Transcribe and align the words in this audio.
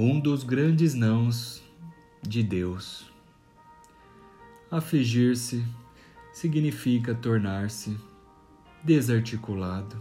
Um 0.00 0.20
dos 0.20 0.44
grandes 0.44 0.94
nãos 0.94 1.60
de 2.22 2.40
Deus. 2.40 3.10
Afligir-se 4.70 5.66
significa 6.32 7.16
tornar-se 7.16 7.98
desarticulado, 8.80 10.00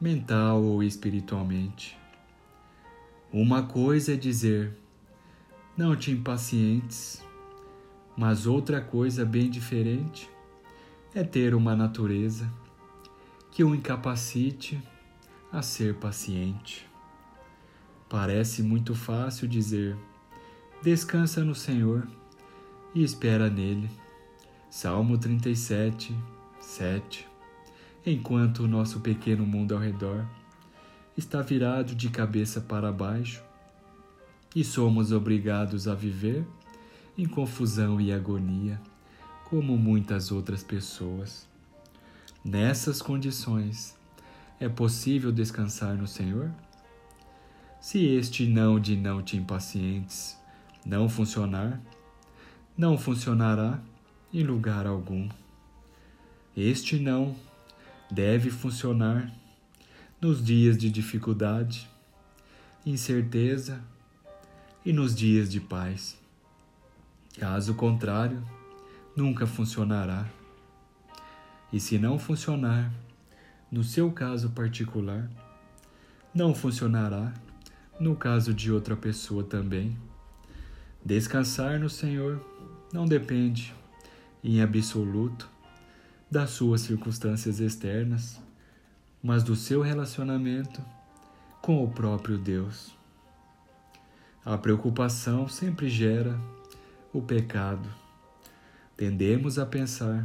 mental 0.00 0.64
ou 0.64 0.82
espiritualmente. 0.82 1.96
Uma 3.32 3.62
coisa 3.62 4.14
é 4.14 4.16
dizer, 4.16 4.76
não 5.76 5.94
te 5.94 6.10
impacientes, 6.10 7.24
mas 8.16 8.46
outra 8.46 8.80
coisa 8.80 9.24
bem 9.24 9.48
diferente 9.48 10.28
é 11.14 11.22
ter 11.22 11.54
uma 11.54 11.76
natureza 11.76 12.52
que 13.52 13.62
o 13.62 13.76
incapacite 13.76 14.76
a 15.52 15.62
ser 15.62 15.94
paciente. 15.94 16.88
Parece 18.08 18.62
muito 18.62 18.94
fácil 18.94 19.46
dizer: 19.46 19.96
descansa 20.82 21.44
no 21.44 21.54
Senhor 21.54 22.06
e 22.94 23.02
espera 23.02 23.50
nele. 23.50 23.90
Salmo 24.70 25.18
37, 25.18 26.14
7. 26.60 27.26
Enquanto 28.06 28.60
o 28.60 28.68
nosso 28.68 29.00
pequeno 29.00 29.44
mundo 29.44 29.74
ao 29.74 29.80
redor 29.80 30.26
está 31.16 31.42
virado 31.42 31.94
de 31.94 32.08
cabeça 32.08 32.60
para 32.60 32.92
baixo 32.92 33.42
e 34.54 34.64
somos 34.64 35.12
obrigados 35.12 35.86
a 35.86 35.94
viver 35.94 36.46
em 37.16 37.26
confusão 37.26 38.00
e 38.00 38.12
agonia, 38.12 38.80
como 39.50 39.76
muitas 39.76 40.30
outras 40.30 40.62
pessoas. 40.62 41.46
Nessas 42.44 43.02
condições, 43.02 43.96
é 44.60 44.68
possível 44.68 45.32
descansar 45.32 45.96
no 45.96 46.06
Senhor? 46.06 46.50
Se 47.88 48.04
este 48.04 48.46
não 48.46 48.78
de 48.78 48.94
não 48.94 49.22
te 49.22 49.38
impacientes 49.38 50.36
não 50.84 51.08
funcionar, 51.08 51.80
não 52.76 52.98
funcionará 52.98 53.80
em 54.30 54.42
lugar 54.42 54.86
algum. 54.86 55.26
Este 56.54 56.98
não 56.98 57.34
deve 58.10 58.50
funcionar 58.50 59.32
nos 60.20 60.44
dias 60.44 60.76
de 60.76 60.90
dificuldade, 60.90 61.88
incerteza 62.84 63.82
e 64.84 64.92
nos 64.92 65.14
dias 65.14 65.50
de 65.50 65.58
paz. 65.58 66.20
Caso 67.38 67.72
contrário, 67.74 68.46
nunca 69.16 69.46
funcionará. 69.46 70.28
E 71.72 71.80
se 71.80 71.98
não 71.98 72.18
funcionar, 72.18 72.92
no 73.72 73.82
seu 73.82 74.12
caso 74.12 74.50
particular, 74.50 75.30
não 76.34 76.54
funcionará 76.54 77.32
no 77.98 78.14
caso 78.14 78.54
de 78.54 78.70
outra 78.70 78.96
pessoa 78.96 79.42
também. 79.42 79.96
Descansar 81.04 81.78
no 81.78 81.88
Senhor 81.88 82.40
não 82.92 83.06
depende, 83.06 83.74
em 84.42 84.60
absoluto, 84.60 85.48
das 86.30 86.50
suas 86.50 86.82
circunstâncias 86.82 87.60
externas, 87.60 88.40
mas 89.22 89.42
do 89.42 89.56
seu 89.56 89.80
relacionamento 89.80 90.80
com 91.60 91.82
o 91.82 91.88
próprio 91.88 92.38
Deus. 92.38 92.94
A 94.44 94.56
preocupação 94.56 95.48
sempre 95.48 95.88
gera 95.88 96.38
o 97.12 97.20
pecado. 97.20 97.88
Tendemos 98.96 99.58
a 99.58 99.66
pensar 99.66 100.24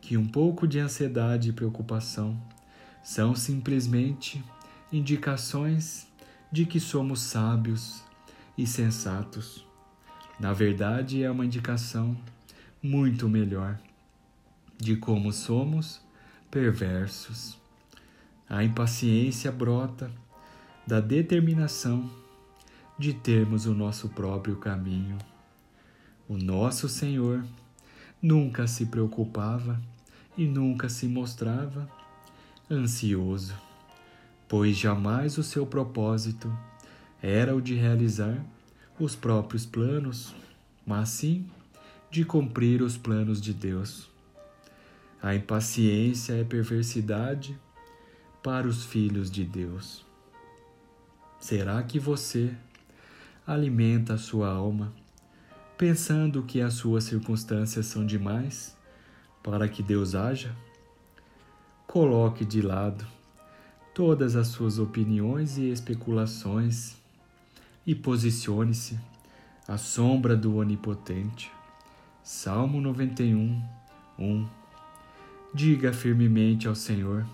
que 0.00 0.16
um 0.16 0.26
pouco 0.26 0.66
de 0.66 0.78
ansiedade 0.78 1.50
e 1.50 1.52
preocupação 1.52 2.40
são 3.02 3.34
simplesmente 3.34 4.42
indicações 4.92 6.09
de 6.52 6.66
que 6.66 6.80
somos 6.80 7.20
sábios 7.20 8.02
e 8.58 8.66
sensatos. 8.66 9.64
Na 10.38 10.52
verdade, 10.52 11.22
é 11.22 11.30
uma 11.30 11.44
indicação 11.44 12.16
muito 12.82 13.28
melhor 13.28 13.78
de 14.76 14.96
como 14.96 15.32
somos 15.32 16.00
perversos. 16.50 17.56
A 18.48 18.64
impaciência 18.64 19.52
brota 19.52 20.10
da 20.86 21.00
determinação 21.00 22.10
de 22.98 23.14
termos 23.14 23.66
o 23.66 23.74
nosso 23.74 24.08
próprio 24.08 24.56
caminho. 24.56 25.18
O 26.28 26.36
nosso 26.36 26.88
Senhor 26.88 27.44
nunca 28.20 28.66
se 28.66 28.86
preocupava 28.86 29.80
e 30.36 30.46
nunca 30.46 30.88
se 30.88 31.06
mostrava 31.06 31.88
ansioso 32.70 33.69
pois 34.50 34.76
jamais 34.76 35.38
o 35.38 35.44
seu 35.44 35.64
propósito 35.64 36.52
era 37.22 37.54
o 37.54 37.60
de 37.60 37.76
realizar 37.76 38.44
os 38.98 39.14
próprios 39.14 39.64
planos, 39.64 40.34
mas 40.84 41.10
sim 41.10 41.48
de 42.10 42.24
cumprir 42.24 42.82
os 42.82 42.96
planos 42.96 43.40
de 43.40 43.54
Deus. 43.54 44.10
A 45.22 45.36
impaciência 45.36 46.32
é 46.32 46.42
perversidade 46.42 47.56
para 48.42 48.66
os 48.66 48.84
filhos 48.84 49.30
de 49.30 49.44
Deus. 49.44 50.04
Será 51.38 51.80
que 51.84 52.00
você 52.00 52.52
alimenta 53.46 54.14
a 54.14 54.18
sua 54.18 54.50
alma 54.50 54.92
pensando 55.78 56.42
que 56.42 56.60
as 56.60 56.74
suas 56.74 57.04
circunstâncias 57.04 57.86
são 57.86 58.04
demais 58.04 58.76
para 59.44 59.68
que 59.68 59.80
Deus 59.80 60.16
haja? 60.16 60.52
Coloque 61.86 62.44
de 62.44 62.60
lado 62.60 63.19
todas 64.00 64.34
as 64.34 64.46
suas 64.46 64.78
opiniões 64.78 65.58
e 65.58 65.70
especulações 65.70 66.96
e 67.86 67.94
posicione-se 67.94 68.98
à 69.68 69.76
sombra 69.76 70.34
do 70.34 70.56
Onipotente. 70.56 71.52
Salmo 72.22 72.80
91, 72.80 73.62
1. 74.18 74.48
Diga 75.52 75.92
firmemente 75.92 76.66
ao 76.66 76.74
Senhor 76.74 77.26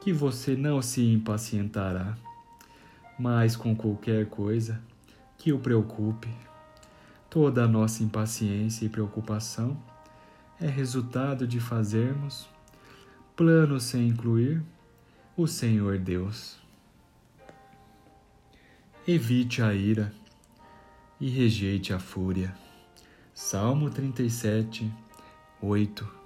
que 0.00 0.12
você 0.12 0.56
não 0.56 0.82
se 0.82 1.04
impacientará, 1.04 2.18
mas 3.16 3.54
com 3.54 3.72
qualquer 3.76 4.26
coisa 4.26 4.82
que 5.38 5.52
o 5.52 5.60
preocupe. 5.60 6.30
Toda 7.30 7.62
a 7.62 7.68
nossa 7.68 8.02
impaciência 8.02 8.84
e 8.86 8.88
preocupação 8.88 9.80
é 10.60 10.66
resultado 10.66 11.46
de 11.46 11.60
fazermos 11.60 12.48
planos 13.36 13.84
sem 13.84 14.08
incluir 14.08 14.60
o 15.42 15.46
Senhor 15.46 15.98
Deus. 15.98 16.58
Evite 19.08 19.62
a 19.62 19.72
ira 19.72 20.12
e 21.18 21.30
rejeite 21.30 21.94
a 21.94 21.98
fúria. 21.98 22.54
Salmo 23.32 23.88
37, 23.88 24.92
8 25.62 26.19